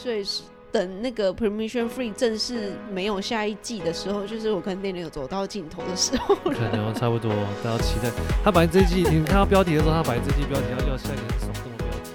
[0.00, 6.36] 所以是等那个 Permission Free 正式没有下一季的时候，就是我跟 Daniel 走到尽头的时候。
[6.36, 7.32] 可能差不多，
[7.64, 8.08] 大家期待。
[8.44, 12.12] 他本来这一季，你看到标题的时候，他本来这一季标题要叫下一个手动的标题。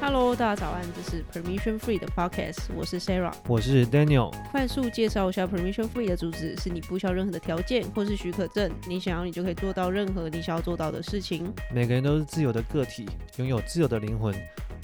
[0.00, 4.32] Hello，大家早安，这是 Permission Free 的 Podcast，我是 Sarah，我是 Daniel。
[4.52, 11.52] 快速介绍一下 Permission Free 的主旨：是你不需要任何的条件或是许可证，你想要你就可以做到任何你想要做到的事情。
[11.74, 13.08] 每个人都是自由的个体，
[13.38, 14.32] 拥有自由的灵魂。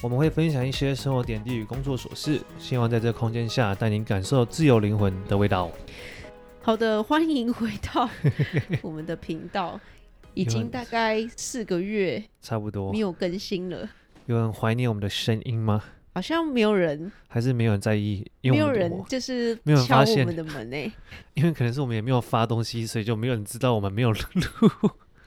[0.02, 5.70] 我们会分享一些生活点滴与工作琐事，希望在这个空间下带您感受自由灵魂的味道。
[6.60, 8.10] 好的，欢迎回到
[8.82, 9.78] 我们的频道，
[10.34, 13.88] 已经大概四个月，差不多没有更新了。
[14.26, 15.84] 有人怀念我们的声音吗？
[16.14, 20.92] 好像没有人，还是没有人在意，没有人就是没有敲我们的门诶、欸。
[21.34, 24.20] 因为可能是我们也没有发东西，所以就没有人知道我们没有录。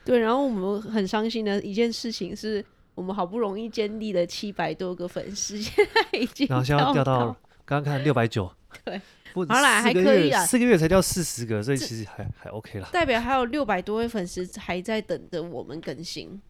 [0.04, 2.62] 对，然后我们很伤心的一件事情是。
[2.96, 7.26] 我们好不容易建立了七百多个粉丝， 现在已经然后现在掉到
[7.64, 8.50] 刚刚看六百九，
[8.84, 8.98] 对，
[9.34, 12.88] 好啦，还可以啊，四个月才掉四十个，所以其实还还 OK 啦。
[12.90, 16.40] 代表还有六百多位粉丝还在等着我们更新，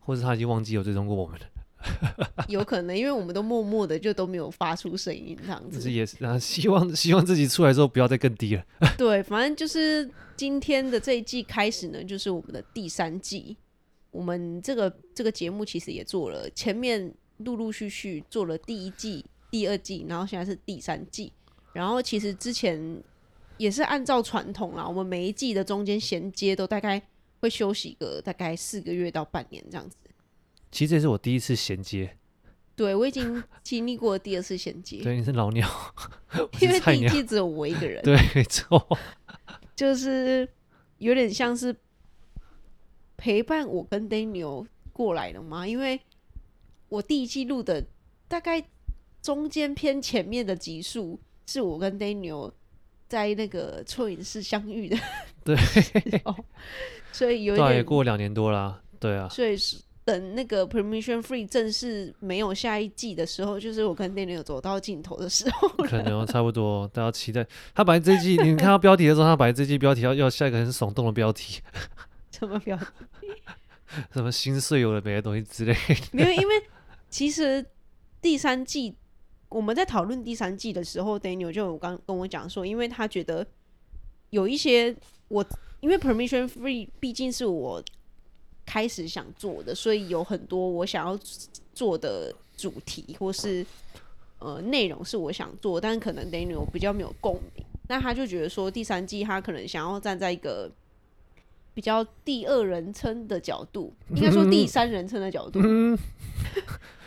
[0.00, 5.80] 或者他已经忘记有追踪过我们了， 有可能，因为我们都默默的就都没有发出声音这样子。
[5.80, 8.62] 是也是，然后希望希望自己出来之后不要再更低了。
[8.98, 13.56] 对，反正就是今天的这一季开始呢，就是我们的第三季。
[14.10, 21.32] 我们这个这个节目其实也做了，前面陆陆续续做了第一季、第二季，然后现在是第三季。
[21.72, 23.00] 然后其实之前
[23.56, 27.00] 也是按照传统啦，我们每一季的中间衔接都大概
[27.38, 29.96] 会休息个大概四个月到半年这样子。
[30.72, 32.16] 其实这是我第一次衔接，
[32.74, 35.00] 对，我已经经历过第二次衔接。
[35.02, 35.68] 对，你是老鸟，
[36.60, 38.02] 因为第一季只有我一个人。
[38.02, 38.98] 对，没错，
[39.76, 40.48] 就是
[40.98, 41.74] 有点像是。
[43.20, 45.66] 陪伴我跟 Daniel 过来了吗？
[45.66, 46.00] 因为
[46.88, 47.84] 我第一季录的
[48.26, 48.64] 大概
[49.20, 52.50] 中间偏前面的集数，是我跟 Daniel
[53.06, 54.96] 在那个错影室相遇的。
[55.44, 55.54] 对，
[57.12, 59.28] 所以有点也过两年多了，对啊。
[59.28, 59.54] 所以
[60.02, 65.68] 等那个 Permission Free 正式没有下一季的时候，就是我跟 Daniel 走到尽头的时候。
[65.84, 67.46] 可能差不多，大家期待。
[67.74, 71.60] 他本来这季，你看到标题的时候，他本来这季标题要要下一个很耸动的标题。
[72.40, 72.84] 什么标题？
[74.12, 75.76] 什么心碎有的没的东西之类？
[76.12, 76.62] 没有，因为
[77.10, 77.64] 其实
[78.22, 78.94] 第三季
[79.48, 83.46] 我们在讨论第三季的时候，Daniel 就有刚跟我讲说，因为他觉得
[84.30, 84.96] 有一些
[85.28, 85.44] 我
[85.80, 87.82] 因为 Permission Free 毕竟是我
[88.64, 91.18] 开始想做的，所以有很多我想要
[91.74, 93.66] 做的主题或是
[94.38, 100.70] 呃内容是我想做，但是可能 Daniel 比较没有共鸣，那他就觉得说第三季他可能想要站在一个。
[101.80, 105.58] 比较第二人称的角度，应该说第三人称的角度，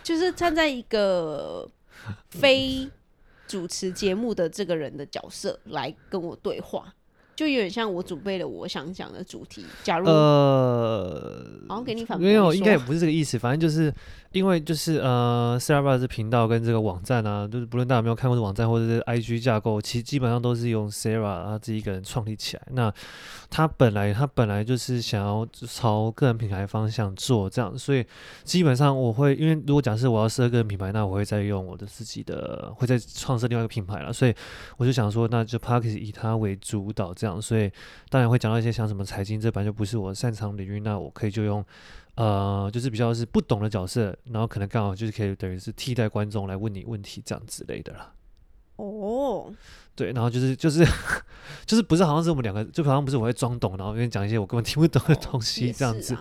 [0.01, 1.69] 就是站在一个
[2.31, 2.89] 非
[3.47, 6.91] 主持节目的这个人的角色来跟我对话。
[7.35, 9.63] 就有点像我准备了我想讲的主题。
[9.83, 13.37] 假如呃，好像给你反没有，应该也不是这个意思。
[13.37, 13.93] 反正就是
[14.33, 22.63] 因为就是呃，Sarah 这频道跟这个网站啊，就是不论大家有没有看过这网站或者是 IG 架构，其实基本上都是用 Sarah 他自己一个人创立起来。
[22.71, 22.93] 那
[23.49, 28.05] 他本来他本来就是想要朝个人品牌方向做这样，所以
[28.43, 34.11] 基本上我会因为如果假设我要设个人品牌，那我会再用我的自己的，会再创设另外一个品牌了。
[34.11, 34.33] 所以
[34.77, 37.13] 我就想说，那就 Podcast 以他为主导。
[37.13, 37.71] 这样，所以
[38.09, 41.63] 当然会讲到一些像什么财经，这本来就不是我擅长领域，那我可以就用，
[42.15, 48.13] 呃，就是比较是不懂的角色，然后可能刚好就是可以等于是替代观众来问你问题这样之类的啦。
[48.75, 49.53] 哦，
[49.95, 50.85] 对，然后就是就是
[51.65, 56.17] 就是不是好像是我们两个，就好像不是我会装懂，然后跟你讲一些我根本听不懂的东西这样子，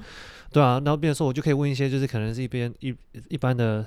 [0.51, 2.95] 对啊，然后变成说我就可以问一些就是可能是一边一
[3.29, 3.87] 一般的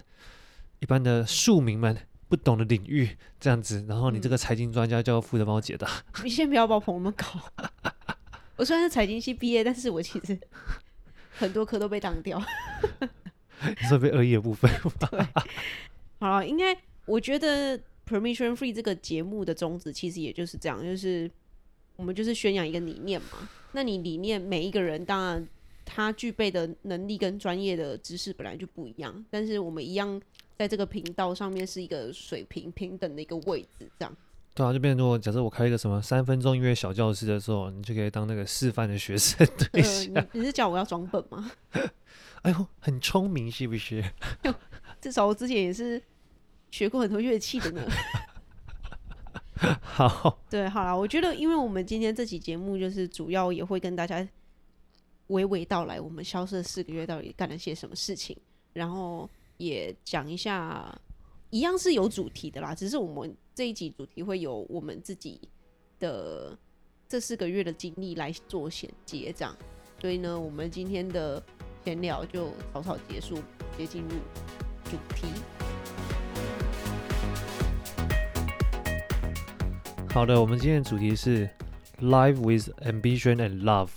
[0.80, 1.98] 一般的庶民们。
[2.28, 3.08] 不懂的领域
[3.40, 5.88] 这样子，然后你这个财经专家就要负责帮我解答。
[6.24, 7.26] 你先不要把我捧那么高。
[8.58, 10.36] 我虽然是财经系毕业，但是我其实
[11.38, 12.42] 很多科都被挡掉。
[13.62, 14.70] 你说被恶意的部分。
[15.12, 15.26] 对。
[16.20, 21.30] 好，应该我觉得 Permission Free 这个节目的宗旨其实也就是这样，就是
[21.96, 23.50] 我们就是宣扬一个理念嘛。
[23.72, 25.48] 那你理念每一个人当然
[25.84, 30.22] 他具备的能力跟专业的知识本来就不一样，但是我们一样。
[30.58, 34.18] 在这个频道上面是一个水平平等的一个位置，这样。
[34.56, 39.46] 对啊，就变成说，假设我开一个什么三分钟音乐小教室的时候，你就可以当那个示范的学生。
[39.72, 41.52] 对、呃，你你是叫我要装笨吗？
[42.44, 44.04] 哎呦，很聪明是不是？
[45.02, 46.02] 至少我之前也是
[46.72, 47.86] 学过很多乐器的呢。
[49.82, 54.26] 好，对，好啦，我觉得，因为我们今天这期节目就是主要也会跟大家
[55.28, 58.36] 娓娓道来，我们消失的四个月到底干了些什么事情，
[58.74, 59.30] 然后。
[59.58, 60.94] 也讲一下，
[61.50, 65.40] 一样是有主题的啦，只是我们这一集主题会有我们自己
[65.98, 66.58] 的
[67.08, 69.56] 这四个月的经历来做衔接，这样。
[70.02, 71.42] 所以呢，我们今天的
[71.86, 74.10] 闲聊就草草结束，直接进入
[74.84, 75.28] 主题。
[80.10, 81.50] 好的，我们今天的主题是
[82.02, 83.92] Life with Ambition and Love。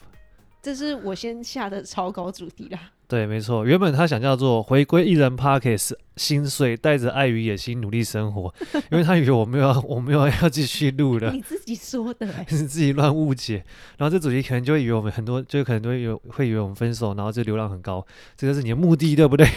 [0.63, 2.93] 这是我先下的超高主题啦。
[3.09, 8.55] 对，没错，原本他想叫做回归艺人 Parkes 心碎，带着爱与野心努力生活，
[8.93, 11.31] 因为他以为我没有，我没有要继续录了。
[11.33, 13.65] 你自己说的， 是自己乱误解。
[13.97, 18.07] 然后这主题可能就会以为我们很多，就可能都会有会以为我们分手，然后就流量很高，
[18.37, 19.49] 这个是你的目的，对不对？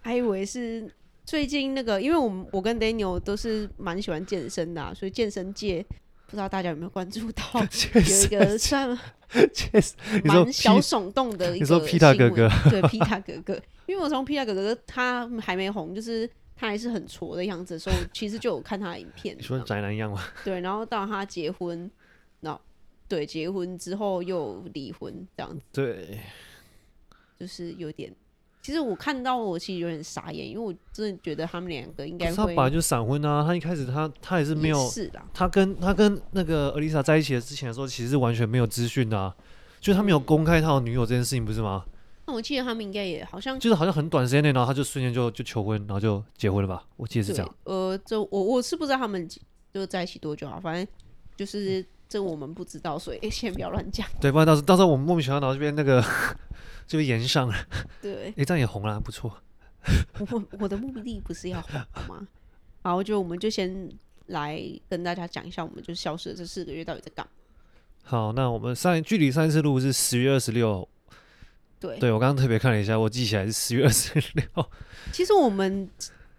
[0.00, 0.90] 还以为是
[1.26, 5.84] 最近那个，因为我们我跟 Daniel 都是蛮喜欢健身的，啊，所以健身界。
[6.28, 7.42] 不知道大家有没有关注到，
[7.94, 8.86] 有一个算
[10.24, 11.80] 蛮小耸动的一个新闻。
[11.80, 13.54] 你说皮塔哥哥， 对皮塔哥哥，
[13.86, 19.34] 因为我从皮塔哥哥他还没红，就是他还是很挫的样子的时候，其实就有看他的影片。
[19.38, 20.22] 你说宅男一样吗？
[20.44, 21.90] 对，然后到他结婚，
[22.40, 22.60] 然后
[23.08, 25.62] 对结婚之后又离婚这样子。
[25.72, 26.20] 对，
[27.40, 28.14] 就是有点。
[28.68, 32.30] 其实我看到我其实有点傻眼，因为我真的觉得他们两个应该。
[32.30, 34.86] 他本来就闪婚啊，他一开始他他也是没有。
[34.90, 35.18] 是的。
[35.32, 39.34] 他跟他跟那个 Elisa 在一起的之前的时候，其实是完全没有资讯的，啊，
[39.80, 41.82] 就他没有公开他的女友这件事情，不是吗？
[42.26, 43.58] 那我记得他们应该也好像。
[43.58, 46.84] 就是好像很短时间内，然后他就瞬间就就求婚，然后就结婚了吧？
[46.98, 47.54] 我记得是这样。
[47.64, 49.26] 呃，就我我是不知道他们
[49.72, 50.86] 就在一起多久啊，反正
[51.38, 54.06] 就是这我们不知道，所以先不要乱讲。
[54.20, 56.04] 对，不然到时到时候我们莫名其妙脑这边那个。
[56.88, 57.54] 就延上了，
[58.02, 59.40] 对，哎，这样也红了，不错。
[60.18, 62.26] 我我的目的不是要红吗？
[62.82, 63.88] 好，我觉得我们就先
[64.26, 67.32] 来跟大家讲一下，我们就消失的这四个月到底在干嘛。
[68.02, 70.88] 好，那我们上距离上一次录是十月二十六，
[71.78, 74.70] 对，对我刚刚特别看了一下，我记起来是十月二十六。
[75.12, 75.88] 其实我们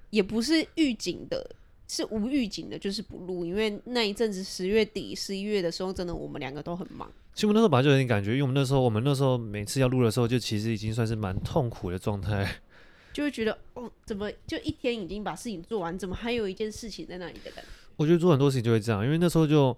[0.10, 1.56] 也不是预警的。
[1.92, 7.12] 是无预警的，就是不录，因为那一阵子十月底、十一月的时候，真的我们两个都很忙。
[7.40, 12.46] 其实我们那时候本来就有点感觉，因为我们那时候，我们那时候每次要录的时候，就其实已经算是蛮痛苦的状态，
[13.14, 17.70] 就会觉得哦，怎么就一天已经把事情做完，怎么还有一件事情在那里的感觉？
[17.96, 19.74] 我觉得做很多事情就会这样，因为那时候就，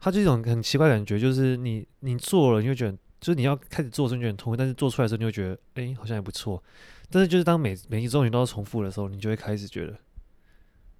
[0.00, 6.64] 它就一种很奇怪的感觉，就是你你做了，你会觉得，就是你要开始做的时候你就很痛苦，但是做出来的时候你会觉得，哎、欸，好像也不错。
[7.10, 9.94] 但是就是当每每一周你都要重复的时候，你就会开始觉得。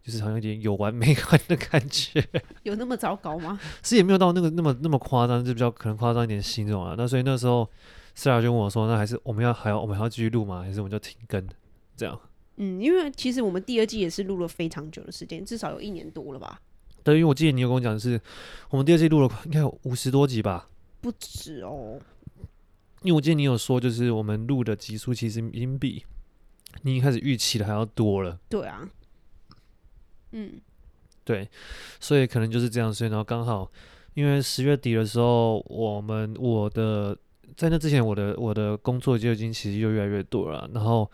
[0.03, 2.25] 就是好像有点有完没完的感觉，
[2.65, 3.59] 有那么糟糕吗？
[3.83, 6.95] 是也没有到那个那么那么夸张，就比较可能夸张一点形容啊。
[6.99, 7.69] 那所以那时候
[8.17, 10.63] ，Sara 就问我说：“那还是我们要还要我们还要继续录吗？
[10.63, 11.47] 还是我们就停更？”
[11.97, 12.21] 这样。
[12.57, 16.61] 嗯，因为其实我们第二季也是录了非常久的时间，至少有一年多了吧。
[17.05, 18.21] 对，因为我记得你有跟我讲的是，
[18.71, 20.69] 我们第二季录了应该有五十多集吧？
[21.01, 21.99] 不止哦。
[23.03, 26.05] 因为我记得你有说，就是我们录的集数其实已经比
[26.83, 28.39] 你一开始预期的还要多了。
[28.49, 28.89] 对啊。
[30.33, 30.61] 嗯，
[31.25, 31.49] 对，
[32.01, 33.71] 所以可能就是这样，所以然后刚好，
[34.15, 37.17] 因为十月底的时候，我们我的
[37.57, 41.11] 在那之前，我的我的工作就已经其实就越来越多了，然后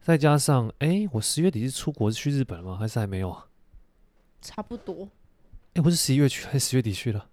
[0.00, 2.76] 再加上，哎，我十月底是出国是去日本吗？
[2.76, 3.46] 还是还没有啊？
[4.40, 5.08] 差不多。
[5.74, 7.26] 哎，不是十一月去，还是十月底去的？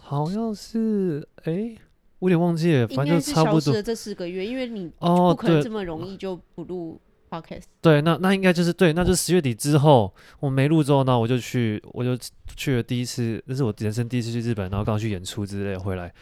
[0.00, 1.76] 好像是，哎，
[2.18, 3.82] 我有点忘记了，反正就差不多。
[3.82, 7.00] 这四个月，因为你不可能这么容易就不录。
[7.80, 12.16] 对，那那应该就是对，那就是十月底之后，我没录之后，呢我就去，我就
[12.56, 16.12] 去了第一次，那是我人生第一次去日本，然后刚好去演出之类回来，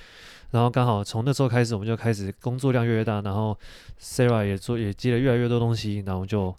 [0.50, 3.58] 然后刚好从那时候开始，我们就开始工作量越来越大，然后
[4.00, 6.54] Sarah 也做也接了越来越多东西，然后就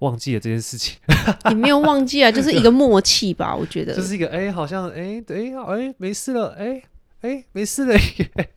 [0.00, 0.98] 忘记了这件事情。
[1.50, 3.94] 你没有忘记啊，就是一个默契吧，我觉得。
[3.94, 6.82] 就是一个哎，好像哎，对，哎，没事了，哎
[7.22, 7.98] 哎，没事了。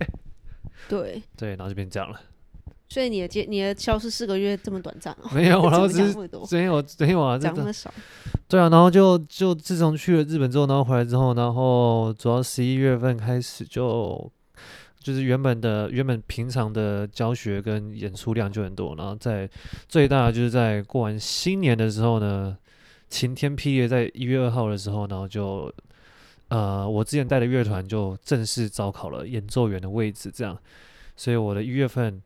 [0.90, 2.20] 对对，然后就变这样了。
[2.94, 5.30] 所以你的接你的消失四个月这么短暂哦？
[5.34, 7.92] 没有， 然后只是没有没有啊，讲那么少。
[8.48, 14.32] 对啊，然后就就自从去了日本之后，然后回来之后，然后主要十一月份开始就
[15.00, 19.50] 就是原本的原本平常的教学跟演出量就很多，然后在
[19.90, 22.56] 最大就是在过完新年的时候呢，
[23.10, 25.74] 晴天霹雳，在一月二号的时候，然后就
[26.50, 30.56] 呃我之前带的乐团就正式招考了演奏员的位置，这样，
[31.16, 32.22] 所以我的一月份。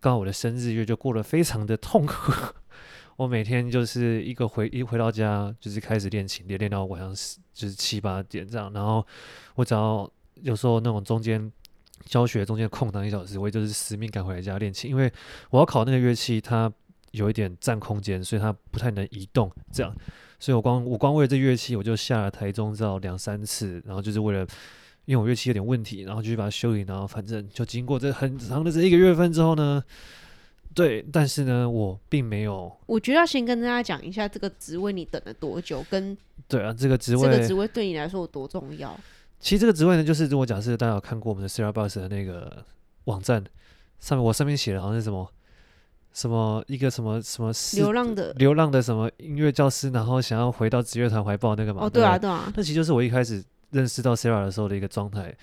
[0.00, 2.32] 刚好我的生日月就过得非常的痛苦，
[3.16, 7.12] 我每天就是一个回一回到家就是开始练琴，练练到晚上
[7.52, 9.04] 就是七八点这样，然后
[9.54, 10.08] 我只要
[10.42, 11.50] 有时候那种中间
[12.04, 15.10] 教学中间空档一小时，我也就是死命赶回来家练琴，因为
[15.50, 16.72] 我要考那个乐器，它
[17.12, 19.92] 有一点占空间，所以它不太能移动这样，
[20.38, 24.46] 所以我光我光为了这乐器，我就下了台中找两三次，然后就是为了。
[25.06, 29.82] 因为我乐器有点问题，然后就去把它修理，然后反正就经过这很长的这一个月份之后呢，
[30.74, 32.70] 对，但是呢，我并没有。
[32.86, 36.16] 我觉得要先跟大家讲一下这个职位你等了多久，跟
[36.48, 38.98] 对啊，这个职位这个职位对你来说有多重要。
[39.38, 42.64] 其实这个职位呢，就是如果假设大家有看过我们的 Sierra Bus 的那个
[43.04, 43.44] 网站
[44.00, 45.30] 上面，我上面写的好像是什么
[46.12, 51.84] 什么一个什么什么流浪的流浪的什么音乐教师，然后想要回到职业团怀抱那个嘛。
[51.84, 52.52] 哦，对啊，对啊。
[52.56, 55.34] 那其实就是我一开始认识到 Sierra 的时候的一个状态。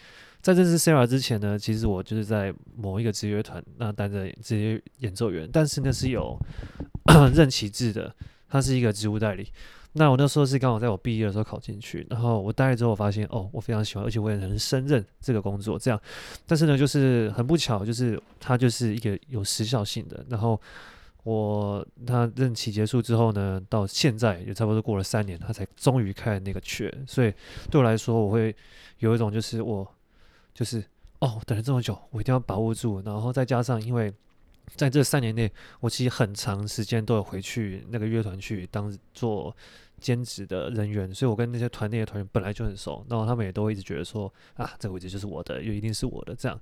[0.41, 6.37] 在认识 Sierra 之前呢，其实我就是在某一个职业团那担任职业演奏员，但是那是有
[7.33, 8.13] 任期制的，
[8.49, 9.47] 他是一个职务代理。
[9.95, 15.77] 那我那时候是刚好在我毕业的时候考进去，然后我待了之后，我发现哦，我非常喜欢，而且我也很胜任这个工作。
[15.77, 16.01] 这样，
[16.47, 20.25] 但是呢，就是很不巧，就是它就是一个有时效性的。
[20.27, 20.59] 然后
[21.23, 26.91] 我他任期结束之后呢，到现在也差不多过了三年，他才终于开了那个券。
[27.07, 27.33] 所以
[27.71, 28.55] 对我来说，我会
[28.99, 29.87] 有一种就是我。
[30.55, 30.83] 就是
[31.17, 33.01] 哦，等了这么久，我一定要把握住。
[33.03, 34.13] 然后再加上，因为
[34.75, 39.55] 在这三年内，我其实很长时间都有回去那个乐团去当做
[39.99, 43.05] 兼职的人员，所以我跟那些团内的团员本来就很熟。
[43.09, 46.59] 然后他们也都一直觉得说啊，这个位置就是我的，又一定是我的这样。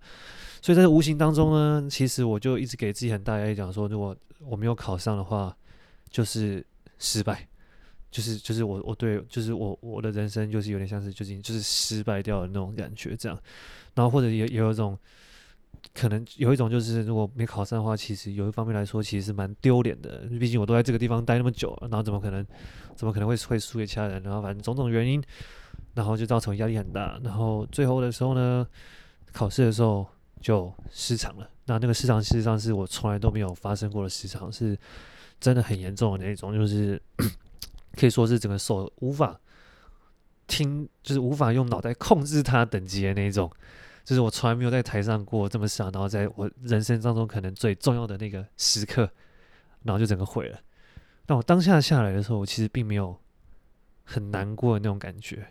[0.61, 5.55] 所以在无形当中呢，其实我就一直给自己很大压力，讲说如果我没有考上的话，
[6.09, 6.65] 就是
[6.99, 7.47] 失败。
[8.11, 13.41] 就是就是我我对就是我我的人生就是有点像是就是就是失败掉的那种感觉这样，
[13.95, 14.99] 然后或者也也有一种
[15.93, 22.45] 可能有一种就是如果没考上的话，其实有一方面来说其实蛮丢脸的，毕竟我都在这个地方待那么久了，然后怎么可能
[22.95, 24.21] 怎么可能会会输给其他人？
[24.23, 25.21] 然后反正种种原因，
[25.93, 28.65] 然后就造成压力很大，然后最后的时候呢，
[29.31, 30.07] 考试的时候
[30.39, 31.49] 就失常了。
[31.65, 34.77] 那那个失常事实上是我从来都没有发生过的失常，是
[35.39, 37.01] 真的很严重的那种，就是。
[37.93, 39.37] 可以说是整个手无法
[40.47, 43.51] 听，就是无法用脑袋控制它等级的那一种，
[44.03, 49.09] 就是我从来没有在台上过这么想，然后在我人生当中可能最重要的那个时刻，
[49.83, 50.59] 然后就整个毁了。
[51.25, 53.17] 但我当下下来的时候，我其实并没有
[54.03, 55.47] 很难过的那种感觉，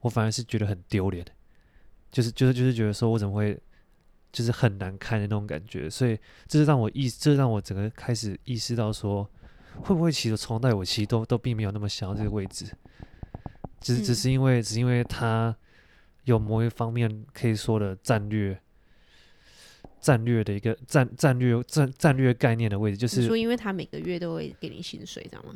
[0.00, 1.24] 我反而是觉得很丢脸，
[2.10, 3.58] 就是就是就是觉得说我怎么会
[4.32, 9.28] 就是很难看的那种感觉，所以这是让我意，这是让我整个开始意识到说。
[9.82, 12.66] 会不会其实从头到尾其实都都并没有那么想要这个位置，
[13.80, 15.56] 只只是因为只是因为他
[16.24, 18.58] 有某一方面可以说的战略
[20.00, 25.54] 战略的一个战战略战战略概念的位置，就是说因为他每个月都会给你薪水，知道吗？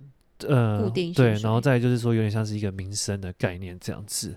[0.48, 4.36] 呃，固定薪对，然后再就是说有点像是一个民生的概念这样子。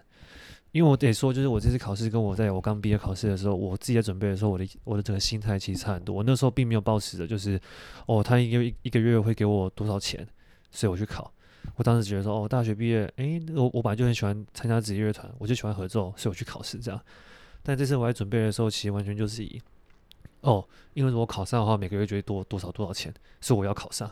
[0.74, 6.14] 因为我得说，就是我这次考试跟我在我刚毕业考试的时候，我自己在准备的时候，我的我的整个心态其实差很多。
[6.14, 7.60] 我那时候并没有抱持着就是，
[8.06, 10.28] 哦，他一个一个月会给我多少钱，
[10.70, 11.34] 所以我去考。
[11.78, 17.00] 我当时觉得说，哦，大学毕业，诶，我我本来就很喜欢参加职业乐团，我就喜欢合奏，所以我去考试这样。
[17.64, 19.62] 但这次我在准备的时候，其实完全就是以，
[20.42, 24.10] 哦，因为如果考上的话，每个月就会多多少多少钱，所以我要考上，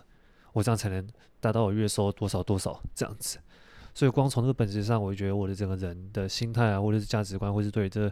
[0.53, 1.07] 我这样才能
[1.39, 3.39] 达到我月收多少多少这样子。
[3.95, 8.11] 所以光从这个本质上，我就觉得我的整个人的心态啊，或者是价值观，或是对这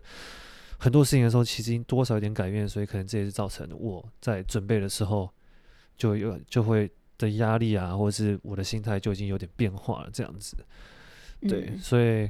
[0.80, 2.68] 很多事情的时候，其实多少有点改变。
[2.68, 5.30] 所以可能这也是造成我在准备的时候
[5.96, 6.90] 就有就会
[7.24, 10.56] 的压力啊，或者是我的心态就已经有点变化了这样子。
[11.48, 12.30] 对，嗯、所以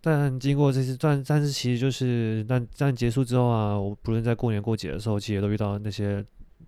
[0.00, 6.24] 但经过这次，但但是其实就是但但结束之后啊，我不论在过年过节的时候，其实也都遇到那些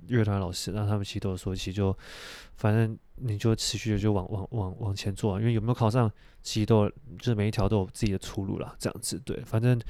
[0.07, 1.97] 乐团老师，那他们其实都有说，其实就
[2.57, 2.97] 反正。
[3.17, 6.11] 你就持续的就往往往往前做，因为有没有考上，
[6.43, 8.75] 其实都就是每一条都有自己的出路了。
[8.77, 9.81] 这样子对，反正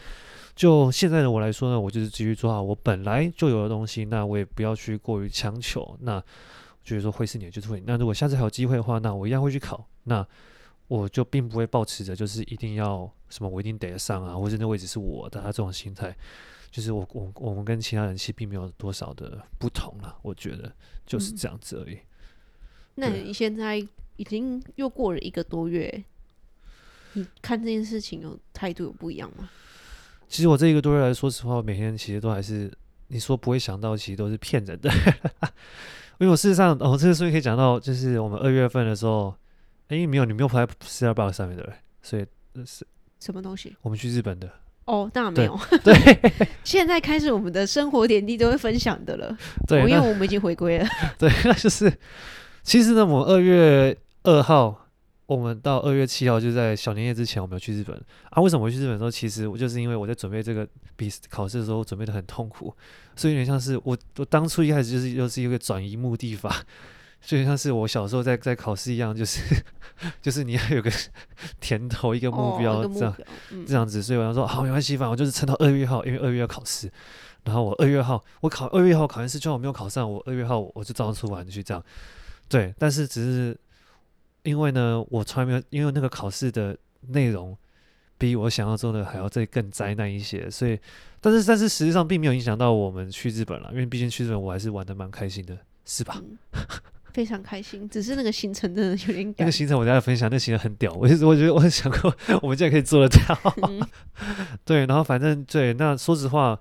[0.54, 5.96] 就现在的我来说呢，我就是继续做好我本来就有的东西，那我也不要去过于强求。
[6.02, 6.22] 那
[6.84, 9.88] 就是说会是你的就是会，那如果下次还有机会的话，那我一样会去考。
[10.04, 10.24] 那
[10.86, 16.14] 我就并不会抱持着就是一定要什么我一定得上啊，或者那位置是我的，他这种心态，
[16.70, 20.18] 就是我我我们跟其他人其实并没有多少的不同了。
[20.20, 20.70] 我觉得
[21.06, 21.94] 就是这样子而已。
[21.94, 22.00] 嗯
[22.96, 23.76] 那你现在
[24.14, 26.04] 已经又过了一个多月，
[27.14, 29.50] 你看这件事情有态度有不一样吗？
[30.28, 32.72] 其实我这一个多月来说实话，我每天其实都还是
[33.08, 34.90] 你说不会想到，其实都是骗人的。
[36.18, 39.34] 因为我事实上，哦，这个所以可以讲到，就是我们二月份的时候，
[39.88, 42.24] 哎、欸，没有，你没有拍 Sierra 上面的，所以
[42.64, 42.86] 是
[43.20, 43.76] 什么东西？
[43.82, 44.48] 我们去日本的。
[44.86, 45.58] 哦，当然没有。
[45.82, 45.94] 对，
[46.62, 49.36] 现在开始我们的生活点滴都会分享的了。
[49.66, 50.86] 对，因为我们已经回归了。
[51.18, 51.92] 对，那就是。
[52.62, 54.83] 其实呢，我们二月二号，
[55.26, 57.96] 我们到二月七号，就在小年夜之前，我们有去日本
[58.30, 58.42] 啊。
[58.42, 62.74] 为什么我去日本的时候，其实我就是因为我在准备这个笔考试的时候，准备的很痛苦，
[63.16, 66.62] 所以有点像是我我当初一开始就是又是一个转移目的法，
[67.22, 69.40] 就像是我小时候在在考试一样，就是
[70.20, 70.90] 就是你要有个
[71.58, 74.02] 甜头，一个目标，这样、哦、这样子。
[74.02, 76.90] 所以我想说，好，没关系，反正我就是撑到二月号，因为二月要考试。
[77.44, 81.82] 然后我二月号我考二月号考完试，就算我没有考上，我二月号我就照样出完去这样。
[82.48, 83.58] 对，但是只是
[84.44, 86.76] 因为呢，我从来没有因为那个考试的
[87.08, 87.54] 内容
[88.16, 90.78] 比我想象中的还要再更灾难一些，所以
[91.20, 96.22] 但是但是实际上并没有影响到我们去日本了，因为毕竟去日本我还是玩的蛮开心的，是吧？
[96.22, 96.38] 嗯
[97.14, 99.36] 非常开心，只是那个行程真的有点赶。
[99.38, 100.92] 那个行程我等下分享，那个行程很屌。
[100.94, 103.54] 我我觉得我很想过，我们竟然可以做得到。
[103.68, 103.80] 嗯、
[104.66, 106.58] 对，然后反正对，那说实话，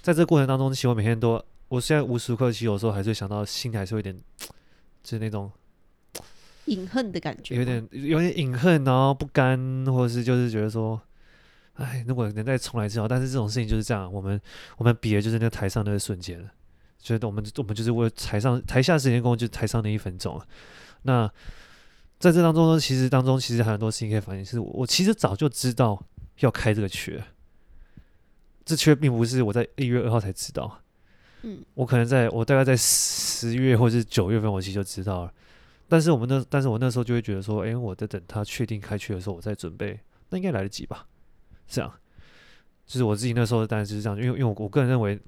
[0.00, 4.18] 在这个过程当中，其实我每天都，我现在无时无刻其实有时候还是会想到，心里还是会有点，
[5.02, 5.52] 就是那种
[6.70, 11.00] 隐恨的感觉，有点有点隐恨，然后不甘，或者是就是觉得说，
[11.74, 13.08] 哎，如果能再重来就好。
[13.08, 14.40] 但是这种事情就是这样，我们
[14.78, 16.48] 我们比的就是那个台上那个瞬间了。
[16.98, 20.40] 觉得我们我们就是为了台上台下时间工，就台上那一分钟。
[21.02, 21.26] 那
[22.18, 24.44] 在这当中呢，其实当中其实很多事情可以反映。
[24.44, 26.00] 是我，我其实早就知道
[26.40, 27.22] 要开这个缺，
[28.64, 30.80] 这缺并不是我在一月二号才知道。
[31.42, 35.32] 嗯，我可能在我大概在十月或者是九月份，我其实就知道了。
[35.90, 41.06] 但是我们那，但是我那时候就会觉得说，哎，我在等他确定开去的时候，我再准备，那应该来得及吧？
[41.66, 41.92] 这样，
[42.86, 45.20] 就是我自己那时候当然就是这样，因为因为我我个人认为。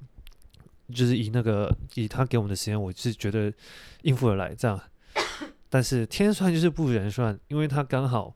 [0.93, 3.51] 就是以那个以他给我们的时间，我是觉得
[4.01, 4.79] 应付得来这样。
[5.69, 8.35] 但是天算就是不如人算，因为他刚好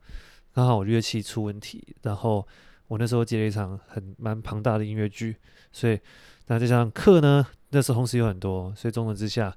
[0.54, 2.44] 刚好我乐器出问题，然后
[2.86, 5.36] 我那时候接了一场很蛮庞大的音乐剧，
[5.70, 6.00] 所以
[6.46, 9.54] 那这场课呢，那时候同时有很多，所以综合之下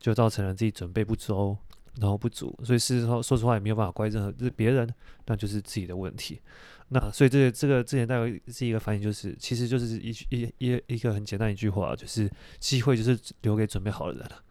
[0.00, 1.56] 就造成了自己准备不周，
[2.00, 4.88] 然后不足，所以事实上说实话也没有办法怪任何就是别人，
[5.26, 6.40] 那就是自己的问题。
[6.88, 14.42] 那所以这个这个之前大概是一个反应，就是其实就是一一一一个很简单一句话，就是机会就是留给准备好的人了。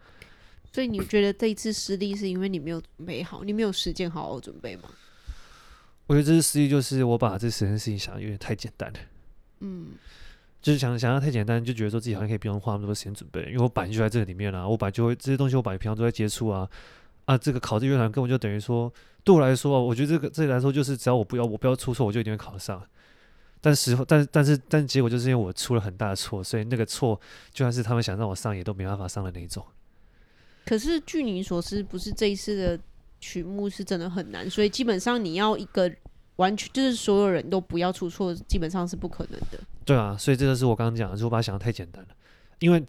[0.72, 4.88] 所以你觉得这一次失利是因为你没有准备好，你没有时间好好准备吗？
[6.06, 8.98] 我觉得这次失利就是我把这十件事情想的有点太简单了。
[9.60, 9.90] 嗯，
[10.60, 16.68] 就是想想要太简单，就觉得说自己好像可以不用花那么多时间准备，因为我本来就在这个里面啊，我本来就会这些东西，我本来平常都在接触啊。
[17.32, 18.92] 啊，这个考这乐团根本就等于说，
[19.24, 22.82] 对我来说，我觉得这个这个来说就是只要我不要我不要出错，我就一定会考上。
[23.60, 27.18] 但时候但但是但结果就是因为我出了很大的错，所以那个错
[27.52, 29.64] 就算是他们想让我上，也都没办法上的那一种。
[30.66, 32.80] 可是据你所知，不是这一次的
[33.20, 35.90] 曲目是真的很难，所以基本上你要一个
[36.36, 39.58] 完全就是所有人都不要出错，基本上是不可能的。
[39.84, 42.08] 对啊，所以这个是我刚刚讲的，就是我把它想的太简单了，
[42.58, 42.84] 因为。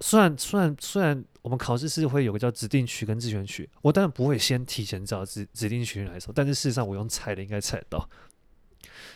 [0.00, 8.08] 虽然虽然虽然我们考试是会有个叫指定曲跟自选曲，我当然不会先提前找指指定曲来说，但是事实上我用猜的应该猜得到，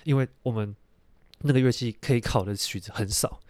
[0.03, 0.75] 因为我们
[1.42, 3.40] 那个乐器可以考的曲子很少，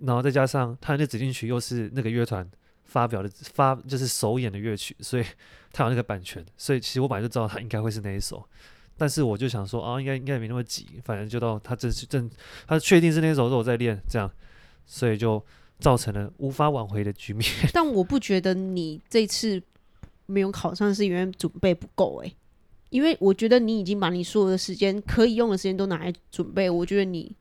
[0.00, 2.48] 然后再加上他那指定曲又是那个乐团
[2.84, 5.24] 发表的发就是首演的乐曲，所以
[5.72, 8.48] 他有那个版权，所以其实我本来就知道他应该会是那一首，
[8.96, 12.30] 但是我就想说啊，应该应该没那么急，反正就到他正式正
[12.66, 14.32] 他确定是那首，我在练这样，
[14.86, 15.44] 所以就。
[15.80, 17.50] 造成了无法挽回的局面。
[17.72, 19.60] 但我不觉得你这次
[20.26, 22.36] 没有考上是因为准备不够诶，
[22.90, 26.68] 因为我觉得你已经把你所有的时间可以用的时间都拿来准备。
[26.70, 27.34] 我觉得你，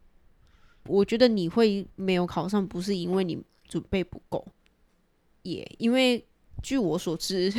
[0.86, 4.46] 我觉得你会没有考上，不是因为你准备不够，
[5.44, 6.26] 也、yeah, 因为
[6.64, 7.54] 据我所知，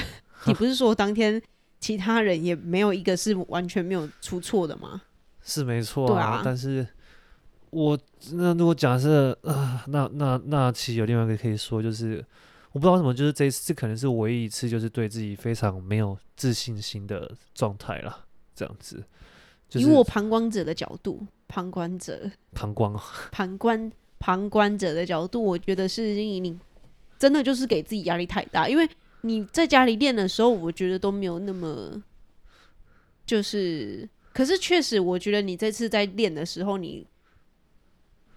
[0.47, 1.41] 你不是说当天
[1.79, 5.03] 其他人也没有一个是完全没有出错的吗？
[5.43, 6.87] 是没错啊，啊但是。
[7.71, 7.99] 我
[8.33, 12.25] 那如果假设啊，那那那其实有另外一个可以说，就是
[12.73, 18.25] 我不知道为什么，就是这一次这可能是唯一一次，就是对自己非常没有自信心的状态了。
[18.55, 19.03] 这样子，
[19.69, 22.93] 就是、以我旁观者的角度，旁观者旁观
[23.31, 26.59] 旁观旁观者的角度，我觉得是你
[27.19, 28.89] 真的就是给自己压力太大，因为
[29.21, 32.03] 你在家里练的时候，我觉得都没有那么
[33.25, 37.07] 就是，可是确实，我觉得你这次在练的时候，你。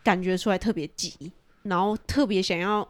[0.04, 1.32] 感觉出来特别急，
[1.64, 2.88] 然后特别想要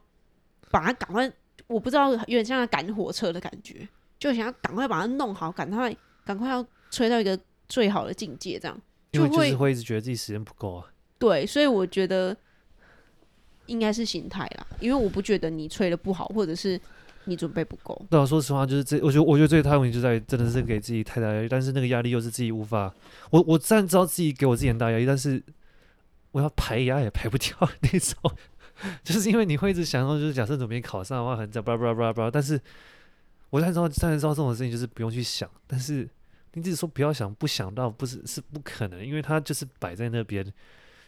[0.72, 1.32] 把它赶快，
[1.68, 5.96] 我不知道有点像赶火车的感觉，就想要赶快把它弄好，赶快
[6.26, 10.92] 赶快要吹到一个最好的境界，这样就会就是会一直觉得自己时间不够啊。
[11.20, 12.36] 对，所以我觉得
[13.68, 16.80] 应该是心态啦，因为我不觉得你吹的不好，或者是
[17.26, 18.06] 你准备不够。
[18.10, 22.92] 对啊，说实话，就是这，我觉得我觉得最大问题就在于真的是给自己太大压力，但是那个压力又是自己无法，
[23.30, 25.42] 我我虽然知道自己给我自己很大压力，但是。
[26.34, 28.32] 我要排压也排不掉那种，
[29.04, 32.60] 就是因为你会一直想说，就是假设准备考上的话，很在巴拉巴拉巴拉巴拉，但是
[33.52, 36.10] 我才知道，才知道这种事情就是不用去想，但是
[36.54, 40.44] 你自己说不要想，不想到不是是不可能，因为它就是摆在那边，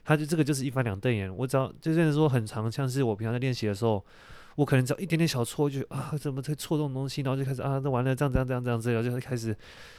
[0.04, 1.36] 它就这个就是一翻两瞪眼。
[1.36, 4.06] 我只要就是说很长，像是我平常在练习的时候，
[4.58, 9.58] 我可能只要一点点小错，就啊怎么会错这种东西，然后就开始啊那完了这样这样这样这样子，然后就开始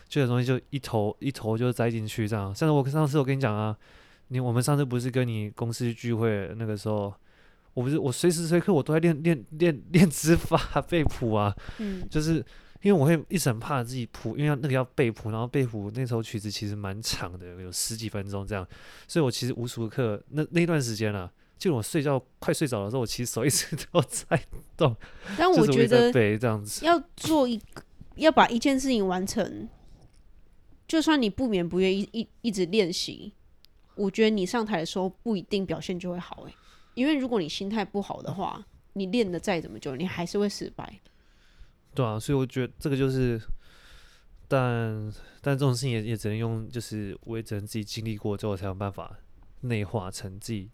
[0.09, 2.55] 这个东西就一头一头就栽进去这样。
[2.55, 3.77] 像是我上次我跟你讲啊。
[4.29, 7.15] 你我们上次不是跟你公司聚会那个时候，
[7.75, 10.59] 我不是我随时随刻我都在练练练练指法
[10.89, 12.45] 背谱啊，嗯，就是
[12.83, 18.67] 因为我会一直很怕自己谱，因为那个要背谱，然后背谱那首曲子其实蛮长的，有十几分钟这样，
[19.09, 24.41] 所以我其实无时无刻那那段时间啊，就我睡觉快睡着的时候，我其实手一直都在
[24.77, 24.95] 动。
[25.39, 27.61] 但我觉得背这样子要做一
[28.17, 29.69] 要把一件事情完成，
[30.89, 33.33] 就算你不眠不夜一一一直练习，
[33.97, 36.57] 我觉得你上台的时候不一定表现就会好诶、欸。
[36.95, 41.01] 因为如果你心态不好的话，你练的再怎么久，你还是会失败。
[41.95, 43.41] 对啊，所以我觉得这个就是，
[44.49, 49.19] 但但这种事情也也只能用，就是我也只能自己经历过之后才有办法
[49.63, 50.71] 内化成自己，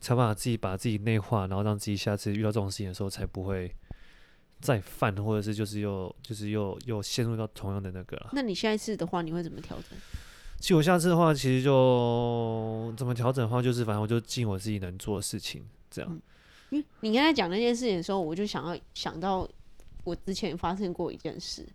[0.00, 3.72] 才办法自己把自己内化，然后让自己下次遇到这种事情的时候才不会
[4.60, 8.30] 再犯，或者是就是又就是又又陷入到同样的那个。
[8.32, 9.98] 那你下一次的话，你会怎么调整？
[10.62, 16.22] 其实我下次的话，其实就怎么调整的话，就是反正我就尽我自己能做的事情，这样。
[16.70, 19.46] 嗯，你刚才讲那件事情的时候，我就想要想到
[20.04, 21.66] 我之前发生过一件事，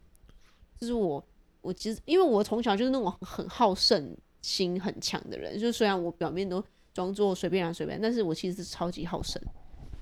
[0.80, 1.22] 就是我
[1.60, 9.42] 我其实因为我从小就是那种很好胜心很强的人，就虽然我表面都装作随便啊随便，但是我其实是超级好胜。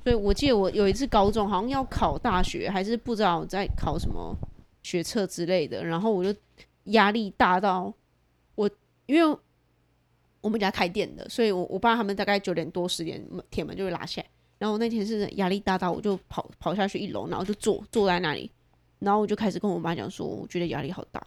[0.04, 4.38] 所以我记得我有一次高中好像要考大学，还是不知道在考什么
[4.84, 6.40] 学测之类的，然后我就
[6.84, 7.92] 压力大到。
[9.06, 9.38] 因为
[10.42, 14.28] 我们家开店的，所以我我爸他们大概九点多十点铁门就会拉起来。
[14.58, 18.50] 然后那天是压力大到，我就跑跑下去一楼，然后就坐坐在那里，
[19.00, 21.22] 然后我就开始跟我妈讲说，我觉得压力好大。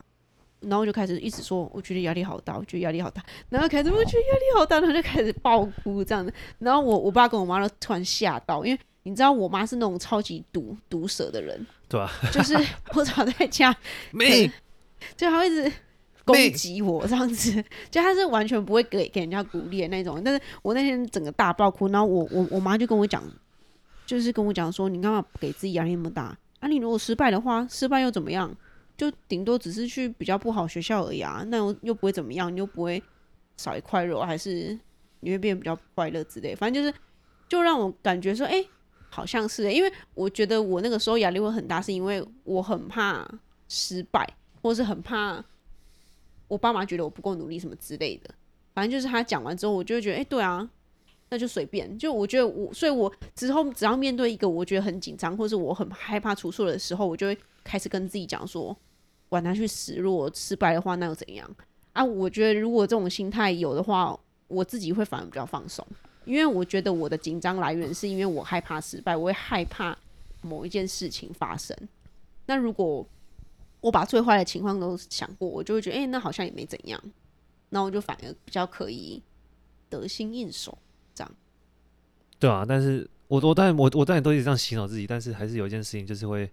[0.60, 3.22] 然后我就开始一直说，我觉得压力好大，我觉得压力好大。
[3.48, 6.32] 然后开始我觉得压力好大，然后就开始爆哭这样子。
[6.58, 12.54] 然后我我爸跟我妈都突然吓到，因为你知道我妈是那种超级毒毒舌的人，对啊，就是
[12.94, 13.76] 我早在家
[14.10, 14.50] 没，
[15.16, 15.72] 就她会一直。
[16.32, 17.52] 攻击我这样子，
[17.90, 20.22] 就他是完全不会给给人家鼓励的那种。
[20.24, 23.22] 但是我那天整个大爆哭，然后我我我妈就跟我讲，
[24.06, 26.36] 就是跟我讲说，你干嘛给自己压力那么大？
[26.60, 28.54] 啊，你如果失败的话，失败又怎么样？
[28.96, 33.00] 就顶多只是去比较不好学校而已啊，那又又不会怎么样，你又不会
[33.56, 34.76] 少一块肉，还是
[35.20, 36.54] 你会变得比较快乐之类。
[36.54, 36.94] 反正就是，
[37.48, 38.68] 就让我感觉说，哎、欸，
[39.08, 43.24] 好像是、欸，因为我觉得我那个时候压力会很大，是因为我很怕
[43.68, 44.28] 失败，
[44.60, 45.44] 或是很怕。
[46.48, 48.34] 我爸妈觉得我不够努力什么之类的，
[48.74, 50.68] 反正就是他讲完之后，我就会觉得，哎、对啊，
[51.28, 51.96] 那就随便。
[51.98, 58.76] 就我觉得我，所以我之后只要面对一个我觉得很紧张，或是我很害怕出错的时候，我就会开始跟自己讲说，
[59.28, 61.48] 管他去死，如果失败的话，那又怎样
[61.92, 62.02] 啊？
[62.02, 65.86] 我觉得如果这种心态有的话，我自己会反而比较放松，
[66.24, 69.94] 因为我觉得我的紧张来源是因为我害怕失败，我会害怕
[70.40, 71.76] 某一件事情发生。
[72.46, 73.06] 那如果
[73.88, 77.02] 我把最坏的情况都想过，我就会觉得，哎、欸，那好像也没怎样，
[77.70, 79.22] 那我就反而比较可以
[79.88, 80.76] 得心应手，
[81.14, 81.34] 这样。
[82.38, 86.52] 对啊，但是我我当然我我当然都一直这样洗脑自己，但是还是有一件事情就是会，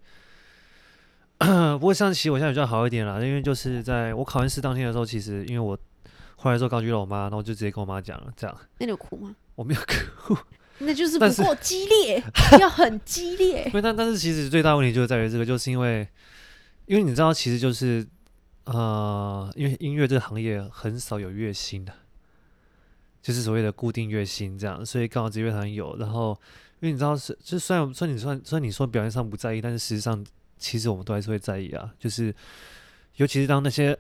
[1.77, 5.77] 不过像其实我现在比较好一点啦，因为就是在我考完试当天的时候，其实因为我
[6.37, 8.57] 后来之后告诉了我妈，然后我就直接跟我妈讲了，这样。
[8.77, 9.35] 那你有哭吗？
[9.55, 10.37] 我没有哭，
[10.79, 12.23] 那就是不够激烈，
[12.61, 13.67] 要很激烈。
[13.73, 16.07] 对，但但是其实最大问题就是在于这个，就是因为。
[16.85, 18.05] 因为你知道，其实就是，
[18.65, 21.91] 呃，因为音乐这个行业很少有月薪的，
[23.21, 25.97] 就是所谓的固定月薪这样，所以刚好这乐团有。
[25.97, 26.39] 然后，
[26.79, 30.23] 因为你知道是，就虽然虽然你说虽然你说表面上不在意，但是实际上
[30.57, 31.91] 其实我们都还是会在意啊。
[31.97, 32.33] 就是，
[33.15, 33.97] 尤其是当那些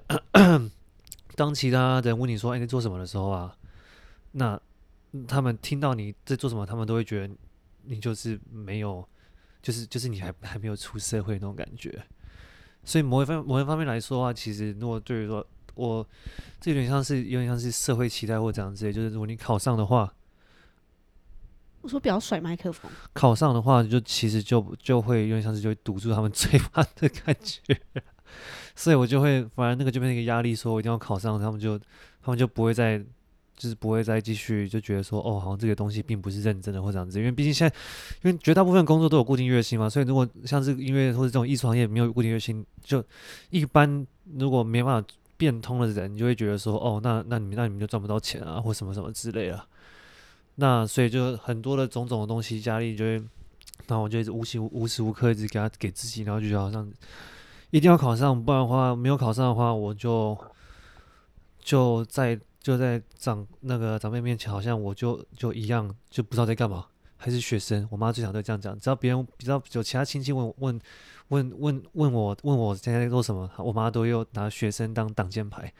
[1.35, 3.57] 当其他人问你说“哎，你做什么”的时候啊，
[4.33, 4.59] 那
[5.27, 7.33] 他们听到你在做什么，他们都会觉得
[7.85, 9.07] 你就是没有，
[9.61, 12.05] 就是就是你还还没有出社会那种感觉。
[12.85, 16.07] 所以某一方某一方面来说的话，其实如果对于说我
[16.61, 20.13] 这有点像是有点像是社会期待或怎样之类，就是如果你考上的话，
[21.81, 22.89] 我说不要甩麦克风。
[23.11, 27.61] 考上的话，就其实就就会有点像是就会堵住他们 嘴巴的感觉，
[28.75, 31.77] 所以我就会反而那个就变成一个压力，说我一定要考上，他们就
[32.21, 33.03] 他们就不会再。
[33.55, 37.75] 就是不会再继续就觉得说哦，好像这个东西并不是认真的或这样子，因为毕竟现在，
[38.21, 43.01] 因为绝大部分工作都有固定月薪嘛，所以如果像是音乐或者这种艺术行业没有固定月薪，就
[43.49, 44.05] 一般
[44.37, 49.65] 如果没办法变通的人，你就会觉得说哦，那那你们那你们就赚不到钱啊，或什么什么之类的。
[50.55, 53.11] 那所以就很多的种种的东西压力就会，
[53.87, 56.91] 然后我就一直无时无时无刻一直给他给自己，然后就觉得好像
[57.71, 60.37] 一定要考上，不然的话没有考上的话，我就
[61.59, 62.37] 就在。
[62.65, 67.87] 就在长那个长辈面前，好像我就就一样，就不知道在干嘛，还是学生。
[67.91, 70.81] 我妈最常都这样讲，只要别人比较有其他亲戚问问
[71.27, 75.71] 问问问我问我现在在做什么，我妈都又拿学生当挡箭牌。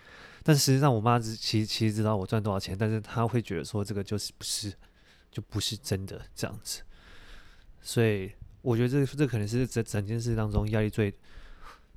[0.43, 4.71] 但实际上，我妈其实其实知道我赚多少钱，但是她会觉得说这个就是不是，
[5.31, 6.83] 就不是真的这样子。
[7.81, 11.11] 所以我觉得这这可能是整整件事当中压力最，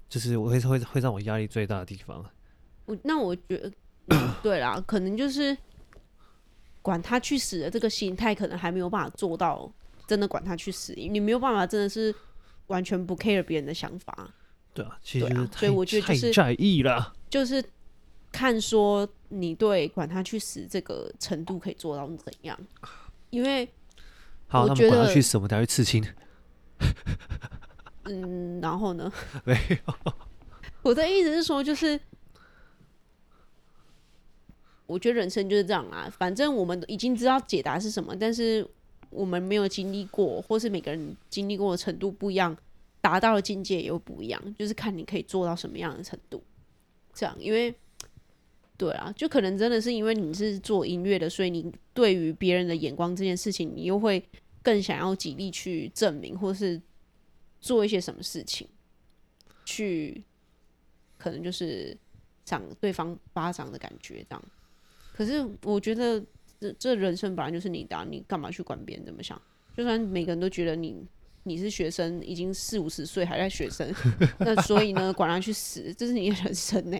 [0.08, 2.24] 就是我会会会让我压力最大的地方。
[2.86, 3.70] 我那我觉得，
[4.08, 5.56] 嗯、对啦，可能就是
[6.82, 9.70] 管他去死的这个心态，可能还没有办法做到
[10.06, 10.94] 真的管他去死。
[10.96, 12.14] 你没有办法真的是
[12.68, 14.30] 完全不 care 别人的想法。
[14.72, 17.62] 对啊，其实所以我觉得就是太在意了，就是
[18.30, 22.58] 看说你对管他去死这个程度可以做到怎样。
[23.30, 23.68] 因为
[24.46, 26.02] 好，我觉得管他去死，我们等下去刺青。
[28.04, 29.12] 嗯，然后呢？
[29.44, 30.12] 没有。
[30.80, 32.00] 我的意思是说，就是
[34.88, 36.12] 我觉得人生就是这样啊。
[36.18, 38.66] 反正我们已经知道解答是什么，但是
[39.10, 42.56] 我们没有经历过，或是每个人经历过的程度不一样，
[43.00, 44.54] 达到的境界也又不一样。
[44.58, 46.42] 就是看你可以做到什么样的程度。
[47.14, 47.72] 这样，因为
[48.76, 54.20] 对啊，就可能真的是因为你是做音乐的，所以你对于别人的眼光这件事情，你又会
[54.62, 56.80] 更想要极力去证明，或是
[57.60, 58.66] 做一些什么事情
[59.64, 60.24] 去。
[61.20, 61.98] 可能就是
[62.44, 64.44] 赏对方巴掌的感觉这样，
[65.18, 66.24] 可是我觉得
[66.60, 69.40] 这这人生本来就是你的，你干嘛去管别人怎么想？
[69.76, 71.04] 就算每个人都觉得你
[71.42, 73.92] 你是学生，已经四五十岁还在学生，
[74.38, 76.96] 那所以呢，管他去死，这是你的人生呢，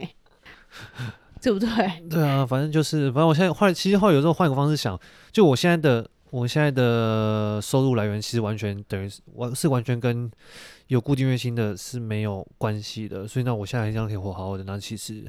[1.40, 1.68] 对不对？
[2.11, 5.00] 对啊，反正就是，反正我现在换，其实后有时候换个方式想，
[5.31, 10.28] 就我现在的我现在的收入来源，其实完全等于是完是完全跟。
[10.88, 15.22] 有固定月薪的是没有关系的，所以那我现在这样可以活好好的，那其实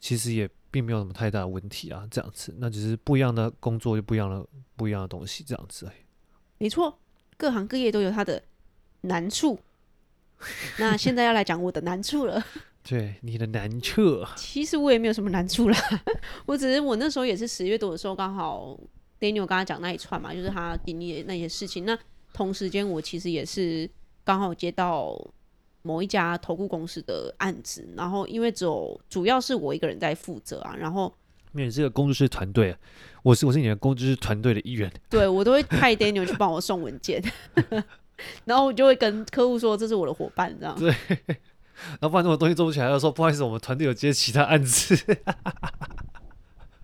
[0.00, 5.90] 其实也并没有什么太大的问题啊，这样子，那只是不一样的工作，就不一样的不一样的东西，这样子。
[6.58, 6.98] 没错，
[7.36, 8.42] 各行各业都有它的
[9.02, 9.58] 难处。
[10.78, 12.44] 那现在要来讲我的难处了。
[12.82, 14.24] 对，你的难处。
[14.36, 15.78] 其实我也没有什么难处啦，
[16.46, 18.78] 我只是我那时候也是十月多的时候，刚好
[19.20, 21.84] Daniel 刚刚讲那一串嘛，就是他经历的那些事情。
[21.84, 21.98] 那
[22.32, 23.90] 同时间我其实也是。
[24.24, 25.18] 刚好接到
[25.88, 31.10] 某一家投顾公司的案子，然后因为只有主要是我一个人在负责啊，然后
[31.54, 32.76] 因为你是个工作室团队，
[33.22, 37.24] 我是我是你的工作室团队的一员，对，我都会派 Daniel 去帮我送文件，
[38.44, 40.78] 然后我就会跟客户说，这是我的伙伴，这样。
[40.78, 40.94] 对，
[41.98, 44.94] 然后不然这种东西做不起来，就说不好意思，我们团队有接其他案子，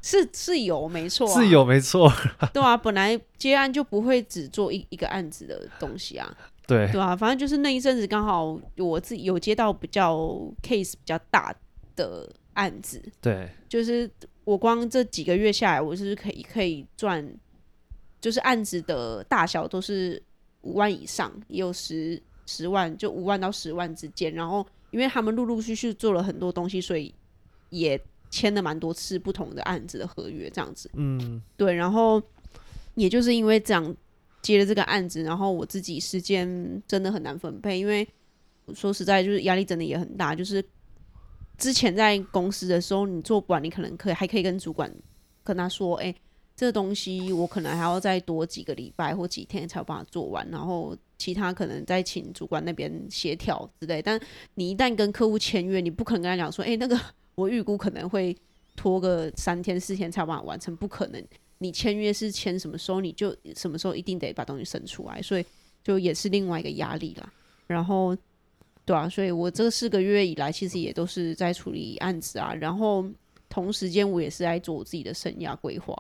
[0.01, 2.11] 是是有没错、啊，是有没错，
[2.55, 6.35] 对啊，本来接案就不会只做一一个案子的东西啊。
[6.67, 10.17] 对对啊，反正就是那一阵子刚好我自己有接到比较
[10.63, 11.55] case 比较大
[11.95, 14.11] 的案子，对，就是
[14.45, 17.23] 我光这几个月下来，我是可以可以赚，
[18.21, 20.23] 就是案子的大小都是
[20.63, 24.33] 五万以上，也有十十万，就五万到十万之间。
[24.33, 27.15] 然后因为他们陆陆续续做了很多东西，所以
[27.69, 28.01] 也
[28.31, 30.91] 签了蛮多次不同的案子的合约，这样子。
[30.95, 32.23] 嗯，对，然后
[32.95, 33.95] 也就是因为这样。
[34.45, 36.47] 接了这个案子，然后我自己时间
[36.87, 38.07] 真的很难分配，因为
[38.75, 40.35] 说实在就是压力真的也很大。
[40.35, 40.63] 就是
[41.57, 44.93] 之前在公司的时候，你做不完，你可能可以还可以跟主管
[45.43, 46.15] 跟他说：“哎，
[46.55, 54.03] 这个东西我可能还要再多几个礼拜或几天才有办法做完。”然后其他可能再请主管那边协调之类。
[54.03, 54.21] 但
[54.57, 57.01] 你一旦跟客户签约，你不可能跟他讲说：“哎，那个
[57.35, 58.37] 我预估可能会
[58.77, 61.25] 拖个三天四天才有办法完成，不可能。”
[61.65, 65.47] 你签约是签什么时候，你就什么时候一定得把东西生出来，所以
[65.83, 67.33] 就也是另外一个压力啦。
[67.67, 68.15] 然后，
[68.85, 72.55] 对啊，所以我这四个月以来，其实也都是在处理案子啊。
[72.55, 73.03] 然后
[73.49, 75.97] 同时间，我也是在做我自己的生涯规划、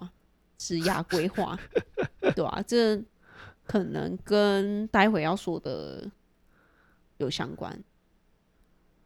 [0.59, 1.59] 职涯规划，
[2.37, 3.03] 对啊，这
[3.65, 6.07] 可能跟待会要说的
[7.17, 7.83] 有相关，